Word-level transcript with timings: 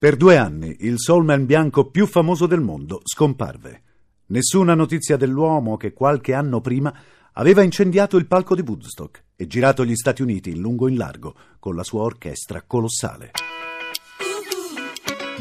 Per 0.00 0.16
due 0.16 0.38
anni 0.38 0.74
il 0.80 0.94
soulman 0.96 1.44
bianco 1.44 1.90
più 1.90 2.06
famoso 2.06 2.46
del 2.46 2.62
mondo 2.62 3.02
scomparve. 3.04 3.82
Nessuna 4.28 4.74
notizia 4.74 5.18
dell'uomo 5.18 5.76
che 5.76 5.92
qualche 5.92 6.32
anno 6.32 6.62
prima 6.62 6.90
aveva 7.34 7.60
incendiato 7.60 8.16
il 8.16 8.26
palco 8.26 8.54
di 8.54 8.62
Woodstock 8.66 9.24
e 9.36 9.46
girato 9.46 9.84
gli 9.84 9.94
Stati 9.94 10.22
Uniti 10.22 10.52
in 10.52 10.60
lungo 10.60 10.88
e 10.88 10.92
in 10.92 10.96
largo 10.96 11.34
con 11.58 11.76
la 11.76 11.84
sua 11.84 12.00
orchestra 12.00 12.62
colossale. 12.66 13.32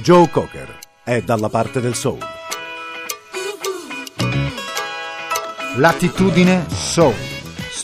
Joe 0.01 0.29
Cocker 0.29 0.77
è 1.05 1.21
dalla 1.21 1.47
parte 1.47 1.79
del 1.79 1.95
soul. 1.95 2.19
Latitudine 5.77 6.65
Soul. 6.67 7.28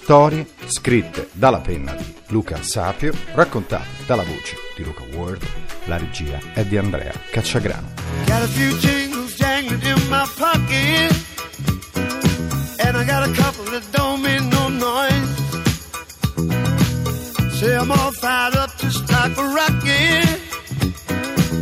Storie 0.05 0.45
scritte 0.67 1.29
dalla 1.33 1.61
penna 1.61 1.93
di 1.93 2.13
Luca 2.27 2.61
Sapio, 2.61 3.11
raccontate 3.33 4.05
dalla 4.05 4.21
voce 4.21 4.55
di 4.77 4.83
Luca 4.83 5.01
Ward. 5.15 5.43
La 5.85 5.97
regia 5.97 6.39
è 6.53 6.63
di 6.63 6.77
Andrea 6.77 7.11
Cacciagrano. 7.31 7.87
Got 8.27 8.43
a 8.43 8.47
few 8.49 8.77
jingles 8.77 9.33
jangling 9.35 9.81
in 9.81 10.07
my 10.07 10.27
pocket. 10.37 11.11
And 12.85 12.95
I 12.95 13.03
got 13.03 13.27
a 13.27 13.31
couple 13.33 13.63
that 13.71 13.81
don't 13.89 14.21
make 14.21 14.43
no 14.43 14.69
noise. 14.69 15.33
Say 17.57 17.75
I'm 17.75 17.89
all 17.89 18.11
fired 18.11 18.55
up 18.57 18.77
just 18.77 19.09
like 19.09 19.35
a 19.35 19.43
rocket. 19.43 20.39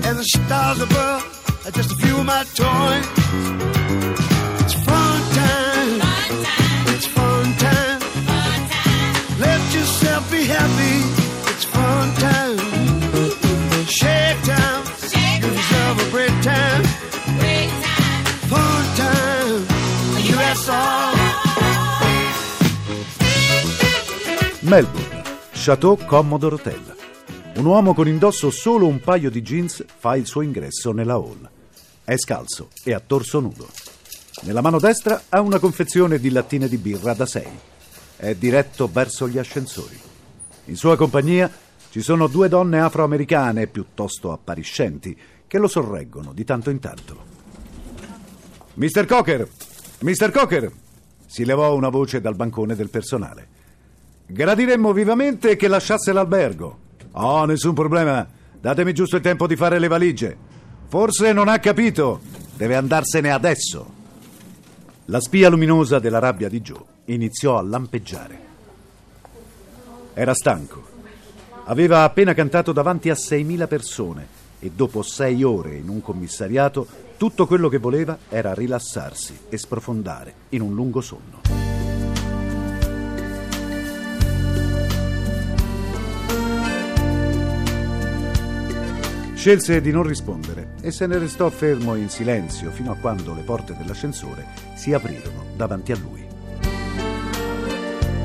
And 0.03 0.17
the 0.17 0.25
stars 0.25 0.81
above 0.81 1.23
are 1.65 1.71
just 1.71 1.93
a 1.93 1.95
few 1.95 2.17
of 2.17 2.25
my 2.25 2.43
toys. 2.53 3.82
Melbourne, 24.73 25.21
Chateau 25.51 25.95
Commodore 25.97 26.55
Hotel. 26.55 26.95
Un 27.57 27.65
uomo 27.65 27.93
con 27.93 28.07
indosso 28.07 28.49
solo 28.49 28.87
un 28.87 28.99
paio 29.01 29.29
di 29.29 29.43
jeans 29.43 29.85
fa 29.99 30.15
il 30.15 30.25
suo 30.25 30.41
ingresso 30.41 30.91
nella 30.91 31.13
hall. 31.13 31.47
È 32.03 32.17
scalzo 32.17 32.69
e 32.83 32.91
a 32.91 32.99
torso 32.99 33.39
nudo. 33.39 33.69
Nella 34.41 34.61
mano 34.61 34.79
destra 34.79 35.25
ha 35.29 35.41
una 35.41 35.59
confezione 35.59 36.17
di 36.17 36.31
lattine 36.31 36.67
di 36.67 36.77
birra 36.77 37.13
da 37.13 37.27
6. 37.27 37.47
È 38.15 38.33
diretto 38.33 38.89
verso 38.91 39.29
gli 39.29 39.37
ascensori. 39.37 39.95
In 40.65 40.75
sua 40.75 40.97
compagnia 40.97 41.51
ci 41.91 42.01
sono 42.01 42.25
due 42.25 42.49
donne 42.49 42.81
afroamericane 42.81 43.67
piuttosto 43.67 44.31
appariscenti 44.31 45.15
che 45.45 45.59
lo 45.59 45.67
sorreggono 45.67 46.33
di 46.33 46.43
tanto 46.45 46.71
in 46.71 46.79
tanto. 46.79 47.23
Mr. 48.73 49.05
Cocker! 49.05 49.47
Mr. 49.99 50.31
Cocker! 50.31 50.71
Si 51.27 51.45
levò 51.45 51.75
una 51.75 51.89
voce 51.89 52.21
dal 52.21 52.35
bancone 52.35 52.75
del 52.75 52.89
personale. 52.89 53.61
Gradiremmo 54.25 54.93
vivamente 54.93 55.55
che 55.55 55.67
lasciasse 55.67 56.11
l'albergo. 56.11 56.77
Oh, 57.11 57.45
nessun 57.45 57.73
problema. 57.73 58.27
Datemi 58.59 58.93
giusto 58.93 59.17
il 59.17 59.21
tempo 59.21 59.47
di 59.47 59.55
fare 59.55 59.79
le 59.79 59.87
valigie. 59.87 60.35
Forse 60.87 61.33
non 61.33 61.47
ha 61.47 61.59
capito. 61.59 62.21
Deve 62.55 62.75
andarsene 62.75 63.31
adesso. 63.31 64.01
La 65.05 65.19
spia 65.19 65.49
luminosa 65.49 65.99
della 65.99 66.19
rabbia 66.19 66.47
di 66.47 66.61
Joe 66.61 66.91
iniziò 67.05 67.57
a 67.57 67.61
lampeggiare. 67.61 68.39
Era 70.13 70.33
stanco. 70.33 70.91
Aveva 71.65 72.03
appena 72.03 72.33
cantato 72.33 72.71
davanti 72.71 73.09
a 73.09 73.13
6.000 73.13 73.67
persone 73.67 74.27
e 74.59 74.71
dopo 74.73 75.01
sei 75.01 75.43
ore 75.43 75.75
in 75.75 75.89
un 75.89 76.01
commissariato 76.01 76.87
tutto 77.17 77.45
quello 77.45 77.67
che 77.69 77.77
voleva 77.77 78.17
era 78.29 78.53
rilassarsi 78.53 79.37
e 79.49 79.57
sprofondare 79.57 80.33
in 80.49 80.61
un 80.61 80.73
lungo 80.73 81.01
sonno. 81.01 81.72
Scelse 89.43 89.81
di 89.81 89.91
non 89.91 90.03
rispondere 90.03 90.75
e 90.79 90.89
se 90.89 91.05
ne 91.05 91.17
restò 91.17 91.49
fermo 91.49 91.95
in 91.95 92.07
silenzio 92.07 92.71
fino 92.71 92.93
a 92.93 92.95
quando 92.95 93.33
le 93.33 93.41
porte 93.41 93.75
dell'ascensore 93.75 94.45
si 94.73 94.93
aprirono 94.93 95.47
davanti 95.57 95.91
a 95.91 95.97
lui. 95.97 96.25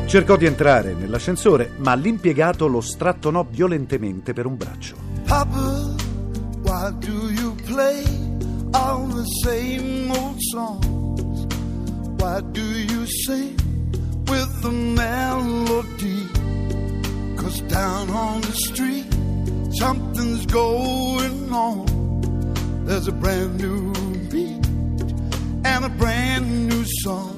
Cercò 0.06 0.37
di 0.37 0.47
entrare 0.47 0.95
nell'ascensore, 0.95 1.73
ma 1.79 1.97
l'impiegato 1.97 2.69
lo 2.69 2.81
strattonò 2.81 3.45
violentemente 3.51 4.33
per 4.33 4.47
un 4.47 4.56
braccio. 4.56 4.95
Papa, 5.25 5.97
why 6.62 6.93
do 7.01 7.31
you 7.33 7.53
play 7.65 8.05
all 8.71 9.09
the 9.09 9.25
same 9.43 10.12
old 10.12 10.37
songs? 10.53 11.47
Why 12.21 12.41
do 12.53 12.62
you 12.62 13.05
sing 13.06 13.56
with 14.29 14.61
the 14.61 14.71
melody? 14.71 16.29
Cause 17.35 17.61
down 17.62 18.09
on 18.11 18.41
the 18.41 18.53
street, 18.53 19.18
something's 19.71 20.47
going 20.47 21.53
on. 21.53 21.84
There's 22.84 23.09
a 23.09 23.12
brand 23.12 23.61
new 23.61 23.93
beat 24.31 24.67
and 25.65 25.84
a 25.84 25.91
brand 25.91 26.69
new 26.69 26.84
song. 26.84 27.37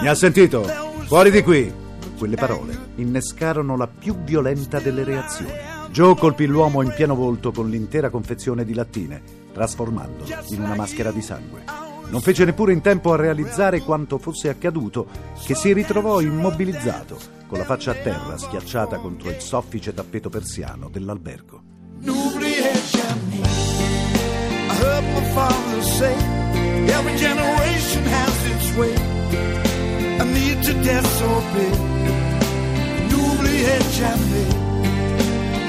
Mi 0.00 0.08
ha 0.08 0.14
sentito? 0.14 0.62
Fuori 1.06 1.30
di 1.30 1.42
qui! 1.42 1.72
Quelle 2.16 2.36
parole 2.36 2.78
innescarono 2.96 3.76
la 3.76 3.88
più 3.88 4.14
violenta 4.22 4.78
delle 4.78 5.02
reazioni. 5.02 5.50
Joe 5.90 6.14
colpì 6.14 6.46
l'uomo 6.46 6.82
in 6.82 6.92
pieno 6.94 7.14
volto 7.14 7.50
con 7.50 7.68
l'intera 7.68 8.10
confezione 8.10 8.64
di 8.64 8.74
lattine, 8.74 9.20
trasformandolo 9.52 10.28
in 10.50 10.60
una 10.60 10.74
maschera 10.74 11.10
di 11.10 11.22
sangue. 11.22 11.64
Non 12.08 12.20
fece 12.20 12.44
neppure 12.44 12.72
in 12.72 12.82
tempo 12.82 13.12
a 13.12 13.16
realizzare 13.16 13.80
quanto 13.80 14.18
fosse 14.18 14.48
accaduto, 14.48 15.06
che 15.44 15.54
si 15.54 15.72
ritrovò 15.72 16.20
immobilizzato, 16.20 17.18
con 17.46 17.58
la 17.58 17.64
faccia 17.64 17.92
a 17.92 17.94
terra 17.94 18.36
schiacciata 18.36 18.98
contro 18.98 19.30
il 19.30 19.40
soffice 19.40 19.94
tappeto 19.94 20.28
persiano 20.28 20.88
dell'albergo. 20.88 21.62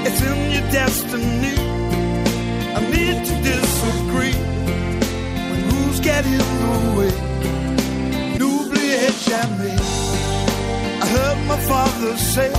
Its 0.07 0.21
in 0.21 0.51
your 0.51 0.71
destiny. 0.71 1.57
I 2.75 2.79
need 2.91 3.25
to 3.25 3.35
disagree. 3.41 4.35
When 5.49 5.69
rules 5.69 5.99
get 5.99 6.25
in 6.25 6.37
the 6.37 6.95
way. 6.97 7.27
I 9.29 9.45
heard 9.45 9.76
father 12.07 12.17
say, 12.17 12.51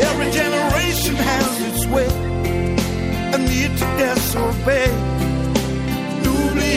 every 0.00 0.30
generation 0.30 1.14
has 1.16 1.60
its 1.68 1.86
way. 1.86 2.08
I 3.34 3.38
need 3.38 3.76
to 3.78 3.86
disobey. 3.98 4.90
Newly 6.22 6.72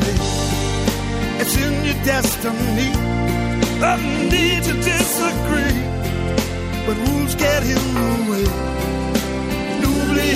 me. 0.00 0.14
It's 1.40 1.56
in 1.56 1.84
your 1.84 2.04
destiny. 2.04 2.90
I 3.82 3.96
need 4.28 4.62
to 4.64 4.74
disagree. 4.74 5.78
But 6.86 6.96
rules 7.08 7.34
get 7.36 7.62
in 7.62 7.94
the 7.94 8.10
way. 8.30 8.46
Newly 9.80 10.30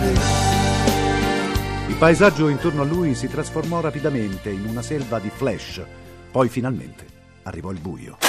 me. 0.00 0.12
Il 1.88 1.96
paesaggio 1.96 2.48
intorno 2.48 2.82
a 2.82 2.84
lui 2.84 3.14
si 3.14 3.28
trasformò 3.28 3.80
rapidamente 3.80 4.50
in 4.50 4.66
una 4.66 4.82
selva 4.82 5.18
di 5.18 5.30
flash. 5.30 5.82
Poi 6.30 6.48
finalmente 6.48 7.06
arrivò 7.44 7.70
il 7.70 7.78
buio. 7.78 8.25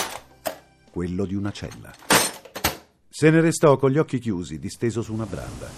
Quello 0.98 1.26
di 1.26 1.36
una 1.36 1.52
cella. 1.52 1.94
Se 3.08 3.30
ne 3.30 3.40
restò 3.40 3.78
con 3.78 3.92
gli 3.92 4.00
occhi 4.00 4.18
chiusi, 4.18 4.58
disteso 4.58 5.04
su 5.04 5.14
una 5.14 5.28
branda. 5.28 5.70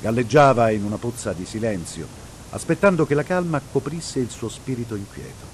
Galleggiava 0.00 0.70
in 0.70 0.84
una 0.84 0.98
pozza 0.98 1.32
di 1.32 1.44
silenzio, 1.44 2.06
aspettando 2.50 3.04
che 3.04 3.14
la 3.14 3.24
calma 3.24 3.60
coprisse 3.60 4.20
il 4.20 4.30
suo 4.30 4.48
spirito 4.48 4.94
inquieto. 4.94 5.46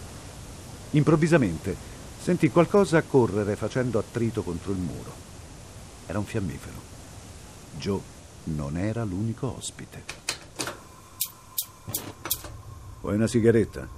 Improvvisamente 0.90 1.74
sentì 2.20 2.50
qualcosa 2.50 3.00
correre 3.00 3.56
facendo 3.56 3.98
attrito 3.98 4.42
contro 4.42 4.72
il 4.72 4.78
muro. 4.78 5.12
Era 6.06 6.18
un 6.18 6.26
fiammifero. 6.26 6.78
Joe 7.78 8.02
non 8.44 8.76
era 8.76 9.04
l'unico 9.04 9.56
ospite. 9.56 10.04
Vuoi 13.00 13.14
una 13.14 13.26
sigaretta? 13.26 13.88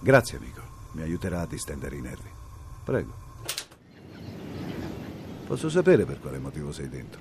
Grazie, 0.00 0.38
amico. 0.38 0.62
Mi 0.94 1.02
aiuterà 1.02 1.42
a 1.42 1.46
distendere 1.46 1.94
i 1.94 2.00
nervi. 2.00 2.30
Prego. 2.82 3.29
Posso 5.50 5.68
sapere 5.68 6.04
per 6.04 6.20
quale 6.20 6.38
motivo 6.38 6.70
sei 6.70 6.88
dentro? 6.88 7.20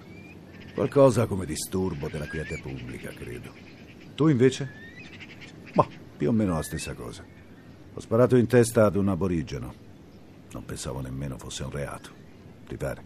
Qualcosa 0.76 1.26
come 1.26 1.48
disturbo 1.48 2.10
della 2.10 2.28
quiete 2.28 2.60
pubblica, 2.62 3.10
credo. 3.10 3.52
Tu 4.14 4.28
invece? 4.28 4.70
Boh, 5.74 5.88
più 6.16 6.30
o 6.30 6.32
meno 6.32 6.54
la 6.54 6.62
stessa 6.62 6.94
cosa. 6.94 7.26
Ho 7.92 8.00
sparato 8.00 8.36
in 8.36 8.46
testa 8.46 8.86
ad 8.86 8.98
un 8.98 9.10
aborigeno. 9.10 9.74
Non 10.52 10.64
pensavo 10.64 11.02
nemmeno 11.02 11.40
fosse 11.40 11.64
un 11.64 11.72
reato. 11.72 12.12
Ti 12.68 12.78
pare? 12.78 13.04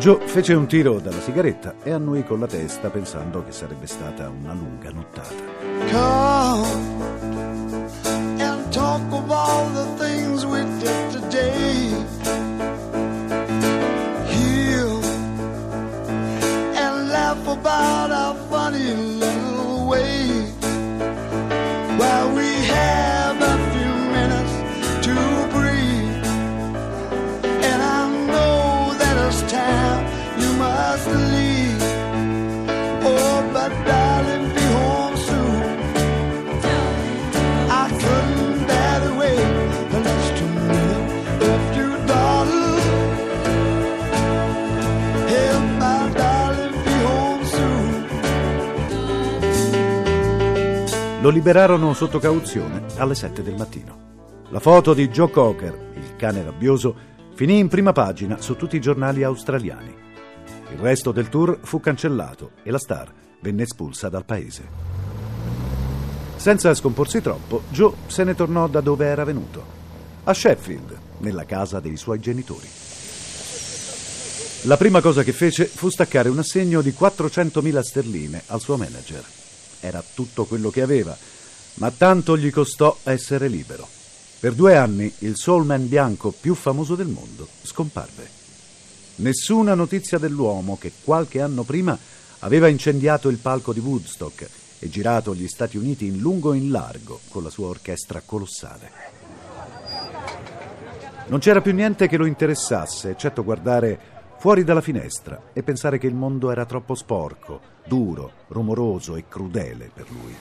Joe 0.00 0.26
fece 0.26 0.54
un 0.54 0.66
tiro 0.66 0.98
dalla 0.98 1.20
sigaretta 1.20 1.76
e 1.84 1.92
annui 1.92 2.24
con 2.24 2.40
la 2.40 2.48
testa 2.48 2.90
pensando 2.90 3.44
che 3.44 3.52
sarebbe 3.52 3.86
stata 3.86 4.28
una 4.30 4.52
lunga 4.52 4.90
nottata. 4.90 5.44
Come 5.92 6.95
Lo 51.26 51.32
liberarono 51.32 51.92
sotto 51.92 52.20
cauzione 52.20 52.84
alle 52.98 53.16
7 53.16 53.42
del 53.42 53.56
mattino. 53.56 54.44
La 54.50 54.60
foto 54.60 54.94
di 54.94 55.08
Joe 55.08 55.28
Cocker, 55.28 55.90
il 55.94 56.14
cane 56.14 56.44
rabbioso, 56.44 56.94
finì 57.34 57.58
in 57.58 57.66
prima 57.66 57.90
pagina 57.90 58.40
su 58.40 58.54
tutti 58.54 58.76
i 58.76 58.80
giornali 58.80 59.24
australiani. 59.24 59.92
Il 60.70 60.78
resto 60.78 61.10
del 61.10 61.28
tour 61.28 61.58
fu 61.64 61.80
cancellato 61.80 62.52
e 62.62 62.70
la 62.70 62.78
star 62.78 63.12
venne 63.40 63.64
espulsa 63.64 64.08
dal 64.08 64.24
paese. 64.24 64.68
Senza 66.36 66.72
scomporsi 66.74 67.20
troppo, 67.20 67.62
Joe 67.70 67.94
se 68.06 68.22
ne 68.22 68.36
tornò 68.36 68.68
da 68.68 68.80
dove 68.80 69.06
era 69.06 69.24
venuto, 69.24 69.64
a 70.22 70.32
Sheffield, 70.32 70.96
nella 71.18 71.44
casa 71.44 71.80
dei 71.80 71.96
suoi 71.96 72.20
genitori. 72.20 72.68
La 74.66 74.76
prima 74.76 75.00
cosa 75.00 75.24
che 75.24 75.32
fece 75.32 75.64
fu 75.64 75.88
staccare 75.88 76.28
un 76.28 76.38
assegno 76.38 76.82
di 76.82 76.94
400.000 76.96 77.80
sterline 77.80 78.42
al 78.46 78.60
suo 78.60 78.76
manager. 78.76 79.24
Era 79.86 80.02
tutto 80.02 80.46
quello 80.46 80.70
che 80.70 80.82
aveva, 80.82 81.16
ma 81.74 81.92
tanto 81.92 82.36
gli 82.36 82.50
costò 82.50 82.98
essere 83.04 83.46
libero. 83.46 83.86
Per 84.40 84.52
due 84.52 84.76
anni 84.76 85.12
il 85.18 85.36
soulman 85.36 85.86
bianco 85.86 86.32
più 86.32 86.56
famoso 86.56 86.96
del 86.96 87.06
mondo 87.06 87.46
scomparve. 87.62 88.28
Nessuna 89.16 89.74
notizia 89.74 90.18
dell'uomo 90.18 90.76
che 90.76 90.90
qualche 91.04 91.40
anno 91.40 91.62
prima 91.62 91.96
aveva 92.40 92.66
incendiato 92.66 93.28
il 93.28 93.38
palco 93.38 93.72
di 93.72 93.78
Woodstock 93.78 94.48
e 94.80 94.88
girato 94.88 95.36
gli 95.36 95.46
Stati 95.46 95.76
Uniti 95.76 96.06
in 96.06 96.18
lungo 96.18 96.52
e 96.52 96.56
in 96.56 96.72
largo 96.72 97.20
con 97.28 97.44
la 97.44 97.50
sua 97.50 97.68
orchestra 97.68 98.20
colossale. 98.26 98.90
Non 101.28 101.38
c'era 101.38 101.60
più 101.60 101.72
niente 101.72 102.08
che 102.08 102.16
lo 102.16 102.26
interessasse, 102.26 103.10
eccetto 103.10 103.44
guardare 103.44 104.15
fuori 104.38 104.64
dalla 104.64 104.80
finestra 104.80 105.50
e 105.52 105.62
pensare 105.62 105.98
che 105.98 106.06
il 106.06 106.14
mondo 106.14 106.50
era 106.50 106.64
troppo 106.64 106.94
sporco, 106.94 107.60
duro, 107.84 108.32
rumoroso 108.48 109.16
e 109.16 109.24
crudele 109.28 109.90
per 109.92 110.06
lui. 110.10 110.34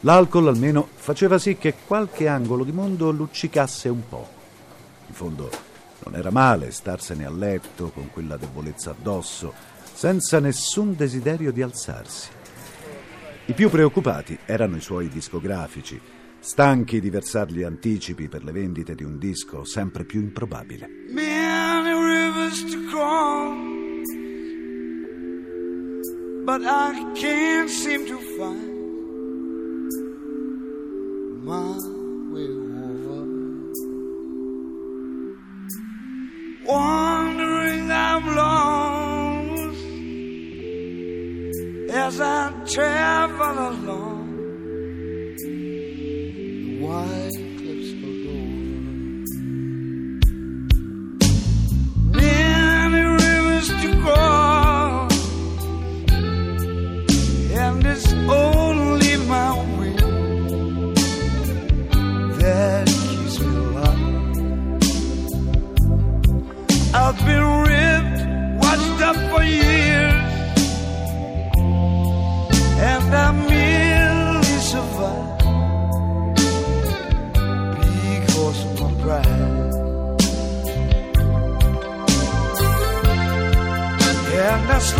L'alcol 0.00 0.48
almeno 0.48 0.86
faceva 0.94 1.38
sì 1.38 1.56
che 1.56 1.74
qualche 1.86 2.28
angolo 2.28 2.64
di 2.64 2.72
mondo 2.72 3.10
luccicasse 3.10 3.88
un 3.88 4.08
po'. 4.08 4.28
In 5.08 5.14
fondo 5.14 5.50
non 6.04 6.14
era 6.14 6.30
male 6.30 6.70
starsene 6.70 7.24
a 7.24 7.30
letto 7.30 7.90
con 7.90 8.10
quella 8.12 8.36
debolezza 8.36 8.90
addosso, 8.90 9.52
senza 9.92 10.38
nessun 10.38 10.94
desiderio 10.94 11.50
di 11.50 11.62
alzarsi. 11.62 12.28
I 13.46 13.52
più 13.54 13.68
preoccupati 13.70 14.38
erano 14.44 14.76
i 14.76 14.80
suoi 14.80 15.08
discografici, 15.08 16.00
stanchi 16.40 17.00
di 17.00 17.10
versargli 17.10 17.62
anticipi 17.62 18.28
per 18.28 18.44
le 18.44 18.52
vendite 18.52 18.94
di 18.94 19.04
un 19.04 19.18
disco 19.18 19.64
sempre 19.64 20.04
più 20.04 20.20
improbabile. 20.20 20.88
Many 21.10 21.90
rivers 21.90 22.64
to 22.64 22.78
cross, 22.90 24.04
but 26.44 26.62
I 26.62 27.12
can't 27.14 27.68
seem 27.68 28.06
to 28.06 28.18
find 28.36 28.77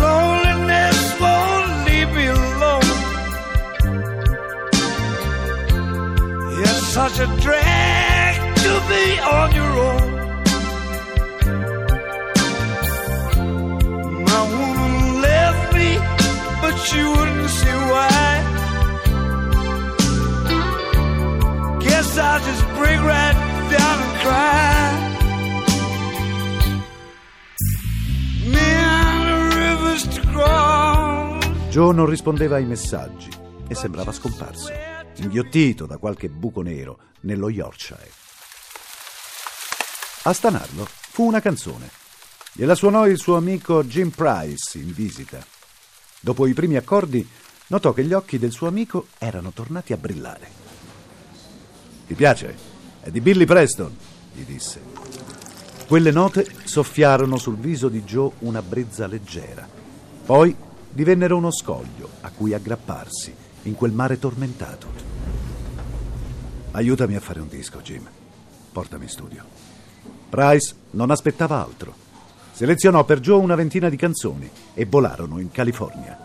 I 0.01 0.05
won't 1.21 1.85
leave 1.87 2.11
me 2.17 2.25
alone. 2.27 2.89
It's 6.61 6.83
such 6.97 7.19
a 7.19 7.27
drag 7.45 8.55
to 8.63 8.71
be 8.91 9.05
on 9.37 9.47
your 9.59 9.73
own. 9.89 10.07
My 14.29 14.41
woman 14.57 15.21
left 15.21 15.73
me, 15.75 15.89
but 16.61 16.75
she 16.85 16.99
wouldn't 17.03 17.49
say 17.49 17.75
why. 17.91 18.31
Guess 21.81 22.17
I'll 22.17 22.39
just 22.39 22.65
break 22.77 22.99
right 23.01 23.37
down 23.71 23.97
and 24.05 24.13
cry. 24.21 25.08
Joe 31.69 31.93
non 31.93 32.07
rispondeva 32.07 32.55
ai 32.55 32.65
messaggi 32.65 33.29
e 33.67 33.75
sembrava 33.75 34.11
scomparso, 34.11 34.71
inghiottito 35.17 35.85
da 35.85 35.97
qualche 35.97 36.27
buco 36.27 36.63
nero 36.63 36.97
nello 37.21 37.47
Yorkshire. 37.47 38.09
A 40.23 40.33
stanarlo 40.33 40.87
fu 40.87 41.25
una 41.27 41.39
canzone. 41.39 41.87
Gliela 42.53 42.73
suonò 42.73 43.05
il 43.05 43.19
suo 43.19 43.37
amico 43.37 43.83
Jim 43.83 44.09
Price 44.09 44.79
in 44.79 44.91
visita. 44.91 45.45
Dopo 46.19 46.47
i 46.47 46.55
primi 46.55 46.75
accordi, 46.75 47.27
notò 47.67 47.93
che 47.93 48.03
gli 48.03 48.13
occhi 48.13 48.39
del 48.39 48.51
suo 48.51 48.67
amico 48.67 49.05
erano 49.19 49.51
tornati 49.51 49.93
a 49.93 49.97
brillare. 49.97 50.49
Ti 52.07 52.15
piace? 52.15 52.57
È 52.99 53.11
di 53.11 53.21
Billy 53.21 53.45
Preston, 53.45 53.95
gli 54.33 54.41
disse. 54.41 54.81
Quelle 55.85 56.09
note 56.09 56.47
soffiarono 56.63 57.37
sul 57.37 57.57
viso 57.57 57.89
di 57.89 58.01
Joe 58.01 58.31
una 58.39 58.63
brezza 58.63 59.05
leggera. 59.05 59.67
Poi 60.25 60.55
divennero 60.89 61.37
uno 61.37 61.51
scoglio 61.51 62.09
a 62.21 62.31
cui 62.31 62.53
aggrapparsi 62.53 63.33
in 63.63 63.75
quel 63.75 63.91
mare 63.91 64.19
tormentato. 64.19 64.87
Aiutami 66.71 67.15
a 67.15 67.19
fare 67.19 67.39
un 67.39 67.47
disco, 67.47 67.79
Jim. 67.79 68.07
Portami 68.71 69.03
in 69.03 69.09
studio. 69.09 69.43
Price 70.29 70.75
non 70.91 71.09
aspettava 71.11 71.61
altro. 71.61 71.93
Selezionò 72.51 73.03
per 73.03 73.19
Joe 73.19 73.41
una 73.41 73.55
ventina 73.55 73.89
di 73.89 73.95
canzoni 73.95 74.49
e 74.73 74.85
volarono 74.85 75.39
in 75.39 75.51
California. 75.51 76.17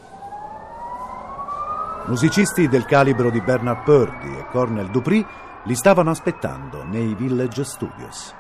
Musicisti 2.07 2.69
del 2.69 2.85
calibro 2.85 3.31
di 3.31 3.41
Bernard 3.41 3.83
Purdy 3.83 4.37
e 4.37 4.47
Cornel 4.51 4.91
Dupree 4.91 5.25
li 5.65 5.75
stavano 5.75 6.11
aspettando 6.11 6.85
nei 6.85 7.15
Village 7.15 7.65
Studios. 7.65 8.35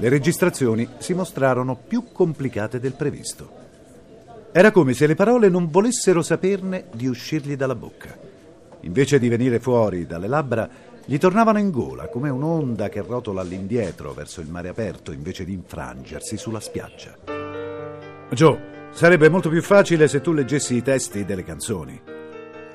Le 0.00 0.08
registrazioni 0.08 0.88
si 0.98 1.12
mostrarono 1.12 1.76
più 1.76 2.04
complicate 2.12 2.78
del 2.78 2.94
previsto. 2.94 3.50
Era 4.52 4.70
come 4.70 4.94
se 4.94 5.06
le 5.08 5.16
parole 5.16 5.48
non 5.48 5.68
volessero 5.68 6.22
saperne 6.22 6.86
di 6.92 7.06
uscirgli 7.06 7.56
dalla 7.56 7.74
bocca. 7.74 8.16
Invece 8.82 9.18
di 9.18 9.28
venire 9.28 9.58
fuori 9.58 10.06
dalle 10.06 10.28
labbra, 10.28 10.68
gli 11.04 11.18
tornavano 11.18 11.58
in 11.58 11.70
gola 11.70 12.08
come 12.08 12.28
un'onda 12.28 12.88
che 12.88 13.02
rotola 13.02 13.40
all'indietro 13.40 14.12
verso 14.12 14.40
il 14.40 14.48
mare 14.48 14.68
aperto 14.68 15.10
invece 15.10 15.44
di 15.44 15.52
infrangersi 15.52 16.36
sulla 16.36 16.60
spiaggia. 16.60 17.16
Joe, 18.30 18.90
sarebbe 18.92 19.28
molto 19.28 19.48
più 19.48 19.62
facile 19.62 20.06
se 20.06 20.20
tu 20.20 20.32
leggessi 20.32 20.76
i 20.76 20.82
testi 20.82 21.24
delle 21.24 21.42
canzoni. 21.42 22.00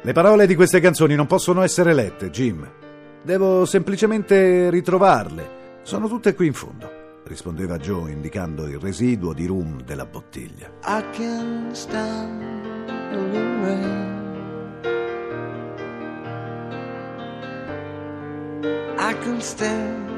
Le 0.01 0.11
parole 0.11 0.45
di 0.45 0.55
queste 0.55 0.81
canzoni 0.81 1.15
non 1.15 1.27
possono 1.27 1.61
essere 1.61 1.93
lette, 1.93 2.29
Jim. 2.29 2.69
Devo 3.21 3.65
semplicemente 3.65 4.69
ritrovarle. 4.69 5.61
Sono 5.83 6.07
tutte 6.07 6.33
qui 6.33 6.47
in 6.47 6.53
fondo, 6.53 7.02
rispondeva 7.33 7.79
Joe 7.79 8.11
indicando 8.11 8.67
il 8.67 8.77
residuo 8.77 9.33
di 9.33 9.47
rum 9.47 9.81
della 9.81 10.05
bottiglia. 10.05 10.69
I 10.85 11.03
can 11.13 11.73
stand 11.73 12.85
the 12.85 13.17
rain. 13.63 14.21
I 18.99 19.17
can 19.19 19.41
stand 19.41 20.12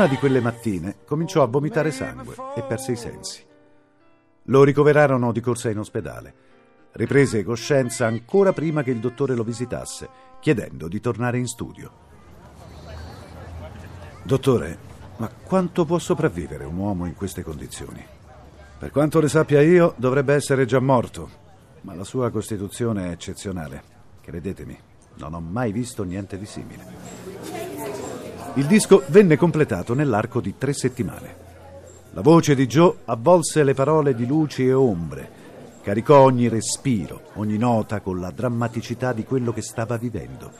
Una 0.00 0.08
di 0.08 0.16
quelle 0.16 0.40
mattine 0.40 0.96
cominciò 1.04 1.42
a 1.42 1.46
vomitare 1.46 1.90
sangue 1.90 2.34
e 2.56 2.62
perse 2.62 2.92
i 2.92 2.96
sensi. 2.96 3.44
Lo 4.44 4.64
ricoverarono 4.64 5.30
di 5.30 5.42
corsa 5.42 5.68
in 5.68 5.78
ospedale. 5.78 6.34
Riprese 6.92 7.44
coscienza 7.44 8.06
ancora 8.06 8.54
prima 8.54 8.82
che 8.82 8.92
il 8.92 8.98
dottore 8.98 9.34
lo 9.34 9.44
visitasse, 9.44 10.08
chiedendo 10.40 10.88
di 10.88 11.00
tornare 11.00 11.36
in 11.36 11.46
studio. 11.46 11.92
Dottore, 14.22 14.78
ma 15.18 15.28
quanto 15.28 15.84
può 15.84 15.98
sopravvivere 15.98 16.64
un 16.64 16.78
uomo 16.78 17.04
in 17.04 17.14
queste 17.14 17.42
condizioni? 17.42 18.02
Per 18.78 18.90
quanto 18.90 19.20
ne 19.20 19.28
sappia 19.28 19.60
io, 19.60 19.92
dovrebbe 19.98 20.32
essere 20.32 20.64
già 20.64 20.80
morto, 20.80 21.28
ma 21.82 21.94
la 21.94 22.04
sua 22.04 22.30
costituzione 22.30 23.08
è 23.08 23.10
eccezionale. 23.10 23.82
Credetemi, 24.22 24.78
non 25.16 25.34
ho 25.34 25.40
mai 25.40 25.72
visto 25.72 26.04
niente 26.04 26.38
di 26.38 26.46
simile. 26.46 27.39
Il 28.54 28.66
disco 28.66 29.04
venne 29.06 29.36
completato 29.36 29.94
nell'arco 29.94 30.40
di 30.40 30.58
tre 30.58 30.72
settimane. 30.72 31.48
La 32.10 32.20
voce 32.20 32.56
di 32.56 32.66
Joe 32.66 32.96
avvolse 33.04 33.62
le 33.62 33.74
parole 33.74 34.12
di 34.12 34.26
luci 34.26 34.66
e 34.66 34.72
ombre, 34.72 35.30
caricò 35.82 36.22
ogni 36.22 36.48
respiro, 36.48 37.30
ogni 37.34 37.56
nota 37.56 38.00
con 38.00 38.18
la 38.18 38.32
drammaticità 38.32 39.12
di 39.12 39.22
quello 39.22 39.52
che 39.52 39.62
stava 39.62 39.96
vivendo. 39.96 40.50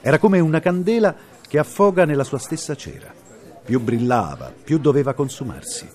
Era 0.00 0.18
come 0.18 0.40
una 0.40 0.58
candela 0.58 1.14
che 1.46 1.58
affoga 1.58 2.04
nella 2.04 2.24
sua 2.24 2.38
stessa 2.38 2.74
cera. 2.74 3.12
Più 3.64 3.80
brillava, 3.80 4.52
più 4.64 4.78
doveva 4.78 5.12
consumarsi. 5.12 5.88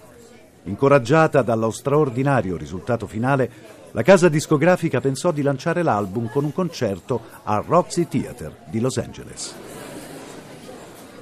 Incoraggiata 0.63 1.41
dallo 1.41 1.71
straordinario 1.71 2.55
risultato 2.55 3.05
finale, 3.05 3.51
la 3.91 4.01
casa 4.01 4.29
discografica 4.29 5.01
pensò 5.01 5.31
di 5.31 5.41
lanciare 5.41 5.83
l'album 5.83 6.29
con 6.29 6.45
un 6.45 6.53
concerto 6.53 7.19
al 7.43 7.63
Roxy 7.63 8.07
Theatre 8.07 8.59
di 8.69 8.79
Los 8.79 8.97
Angeles. 8.97 9.53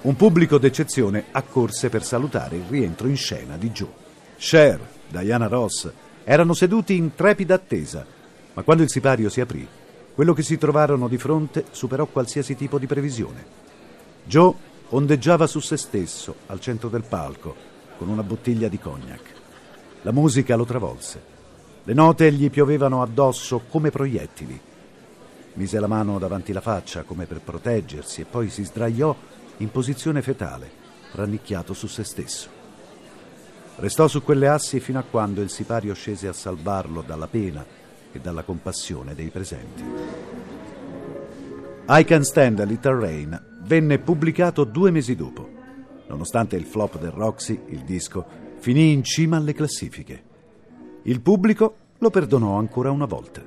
Un 0.03 0.15
pubblico 0.15 0.57
d'eccezione 0.57 1.25
accorse 1.29 1.89
per 1.89 2.03
salutare 2.03 2.55
il 2.55 2.63
rientro 2.67 3.07
in 3.07 3.15
scena 3.15 3.55
di 3.55 3.69
Joe. 3.69 3.93
Cher, 4.35 4.79
Diana 5.07 5.45
Ross 5.45 5.91
erano 6.23 6.55
seduti 6.55 6.95
in 6.95 7.13
trepida 7.13 7.53
attesa, 7.53 8.03
ma 8.53 8.63
quando 8.63 8.81
il 8.81 8.89
sipario 8.89 9.29
si 9.29 9.41
aprì, 9.41 9.67
quello 10.15 10.33
che 10.33 10.41
si 10.41 10.57
trovarono 10.57 11.07
di 11.07 11.19
fronte 11.19 11.65
superò 11.69 12.07
qualsiasi 12.07 12.55
tipo 12.55 12.79
di 12.79 12.87
previsione. 12.87 13.45
Joe 14.23 14.55
ondeggiava 14.89 15.45
su 15.45 15.59
se 15.59 15.77
stesso 15.77 16.33
al 16.47 16.59
centro 16.59 16.89
del 16.89 17.03
palco 17.03 17.55
con 17.95 18.09
una 18.09 18.23
bottiglia 18.23 18.69
di 18.69 18.79
cognac. 18.79 19.21
La 20.01 20.11
musica 20.11 20.55
lo 20.55 20.65
travolse. 20.65 21.21
Le 21.83 21.93
note 21.93 22.31
gli 22.31 22.49
piovevano 22.49 23.03
addosso 23.03 23.61
come 23.69 23.91
proiettili. 23.91 24.59
Mise 25.53 25.79
la 25.79 25.85
mano 25.87 26.17
davanti 26.17 26.53
la 26.53 26.61
faccia 26.61 27.03
come 27.03 27.27
per 27.27 27.41
proteggersi 27.41 28.21
e 28.21 28.25
poi 28.25 28.49
si 28.49 28.63
sdraiò 28.63 29.15
in 29.61 29.69
posizione 29.69 30.21
fetale, 30.21 30.69
rannicchiato 31.13 31.73
su 31.73 31.87
se 31.87 32.03
stesso. 32.03 32.49
Restò 33.75 34.07
su 34.07 34.23
quelle 34.23 34.47
assi 34.47 34.79
fino 34.79 34.99
a 34.99 35.05
quando 35.09 35.41
il 35.41 35.49
sipario 35.49 35.93
scese 35.93 36.27
a 36.27 36.33
salvarlo 36.33 37.03
dalla 37.05 37.27
pena 37.27 37.63
e 38.11 38.19
dalla 38.19 38.43
compassione 38.43 39.15
dei 39.15 39.29
presenti. 39.29 39.83
I 41.87 42.03
Can 42.03 42.23
Stand 42.23 42.59
a 42.59 42.63
Little 42.63 42.99
Rain 42.99 43.59
venne 43.63 43.99
pubblicato 43.99 44.63
due 44.63 44.91
mesi 44.91 45.15
dopo. 45.15 45.49
Nonostante 46.07 46.55
il 46.55 46.65
flop 46.65 46.99
del 46.99 47.11
Roxy, 47.11 47.59
il 47.69 47.81
disco 47.81 48.25
finì 48.57 48.91
in 48.91 49.03
cima 49.03 49.37
alle 49.37 49.53
classifiche. 49.53 50.23
Il 51.03 51.21
pubblico 51.21 51.75
lo 51.97 52.09
perdonò 52.09 52.57
ancora 52.57 52.91
una 52.91 53.05
volta. 53.05 53.43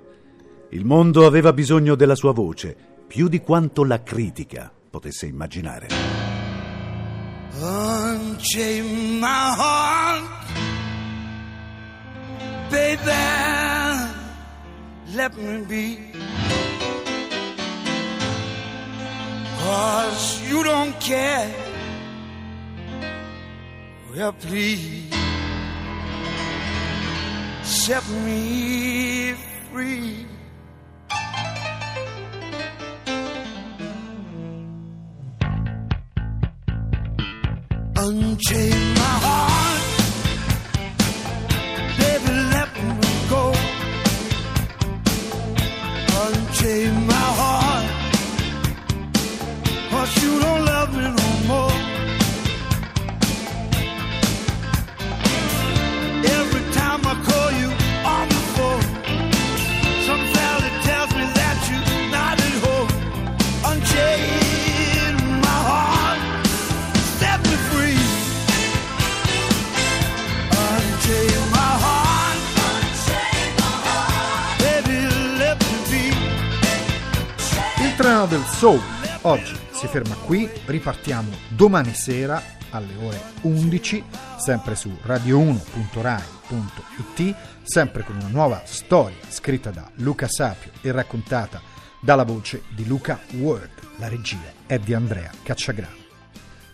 Il 0.70 0.84
mondo 0.84 1.26
aveva 1.26 1.52
bisogno 1.52 1.94
della 1.94 2.14
sua 2.14 2.32
voce, 2.32 2.76
più 3.06 3.28
di 3.28 3.40
quanto 3.40 3.84
la 3.84 4.02
critica 4.02 4.72
potesse 4.94 5.26
immaginare. 5.26 5.88
Unchain 7.60 9.18
my 9.18 9.52
heart, 9.60 10.22
baby. 12.70 13.10
Let 15.16 15.36
me 15.36 15.64
be. 15.66 16.12
Cause 19.58 20.42
you 20.48 20.62
don't 20.62 20.94
care. 21.00 21.50
Well, 24.14 24.32
please 24.32 25.12
set 27.62 28.06
me 28.24 29.34
free. 29.72 30.26
Unchain 38.06 38.94
my 38.96 39.14
heart, 39.24 39.43
soul 78.64 78.80
oggi 79.24 79.54
si 79.72 79.86
ferma 79.86 80.14
qui, 80.14 80.48
ripartiamo 80.64 81.28
domani 81.48 81.92
sera 81.92 82.42
alle 82.70 82.96
ore 82.96 83.20
11, 83.42 84.02
sempre 84.38 84.74
su 84.74 84.96
radio1.rai.it, 85.04 87.34
sempre 87.62 88.04
con 88.04 88.16
una 88.16 88.28
nuova 88.28 88.62
storia 88.64 89.18
scritta 89.28 89.70
da 89.70 89.90
Luca 89.96 90.28
Sapio 90.28 90.70
e 90.80 90.92
raccontata 90.92 91.60
dalla 92.00 92.24
voce 92.24 92.62
di 92.70 92.86
Luca 92.86 93.20
Word. 93.32 93.68
La 93.98 94.08
regia 94.08 94.50
è 94.64 94.78
di 94.78 94.94
Andrea 94.94 95.30
Cacciagrano. 95.42 95.96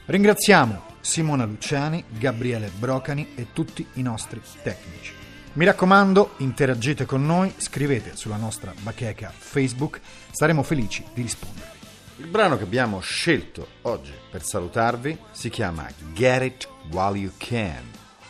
Ringraziamo 0.04 0.82
Simona 1.00 1.44
Luciani, 1.44 2.04
Gabriele 2.08 2.70
Brocani 2.78 3.32
e 3.34 3.48
tutti 3.52 3.84
i 3.94 4.02
nostri 4.02 4.40
tecnici. 4.62 5.12
Mi 5.54 5.64
raccomando, 5.64 6.34
interagite 6.36 7.04
con 7.04 7.26
noi, 7.26 7.52
scrivete 7.56 8.14
sulla 8.14 8.36
nostra 8.36 8.72
bacheca 8.80 9.32
Facebook, 9.36 10.00
saremo 10.30 10.62
felici 10.62 11.04
di 11.12 11.22
rispondere. 11.22 11.79
Il 12.20 12.26
brano 12.26 12.58
che 12.58 12.64
abbiamo 12.64 13.00
scelto 13.00 13.66
oggi 13.82 14.12
per 14.30 14.44
salutarvi 14.44 15.18
si 15.30 15.48
chiama 15.48 15.88
Get 16.12 16.42
It 16.42 16.68
While 16.92 17.16
You 17.16 17.32
Can. 17.38 17.82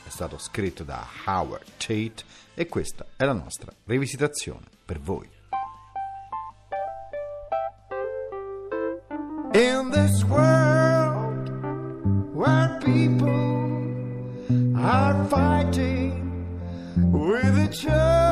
è 0.06 0.08
stato 0.08 0.38
scritto 0.38 0.84
da 0.84 1.04
Howard 1.26 1.64
Tate 1.76 2.22
e 2.54 2.66
questa 2.68 3.04
è 3.16 3.24
la 3.24 3.32
nostra 3.32 3.72
rivisitazione 3.86 4.66
per 4.84 5.00
voi. 5.00 5.28
In 9.54 9.90
this 9.90 10.22
world 10.22 11.50
where 12.32 12.78
people 12.84 13.26
are 14.76 15.26
fighting 15.28 16.46
with 17.10 17.58
each 17.58 17.84
other, 17.86 18.29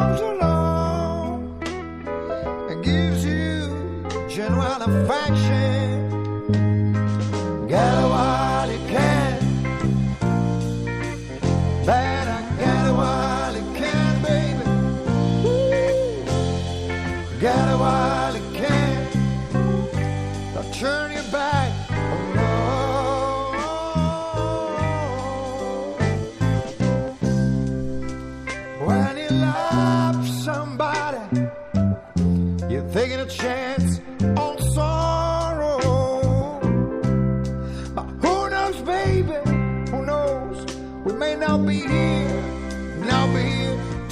comes 0.00 0.20
along 0.20 1.62
and 2.70 2.82
gives 2.82 3.22
you 3.22 3.68
genuine 4.30 4.82
affection, 4.90 6.08
get 7.68 7.94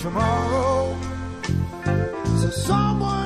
tomorrow. 0.09 0.97
So 2.41 2.49
someone. 2.51 3.18